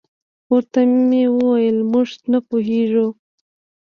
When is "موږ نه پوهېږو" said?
1.91-3.07